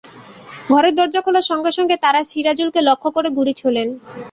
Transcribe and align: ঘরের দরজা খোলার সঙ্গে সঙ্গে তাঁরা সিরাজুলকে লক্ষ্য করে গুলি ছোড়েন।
ঘরের 0.69 0.93
দরজা 0.95 1.21
খোলার 1.21 1.49
সঙ্গে 1.51 1.71
সঙ্গে 1.77 1.95
তাঁরা 2.03 2.21
সিরাজুলকে 2.23 2.79
লক্ষ্য 2.89 3.09
করে 3.11 3.29
গুলি 3.37 3.53
ছোড়েন। 3.61 3.87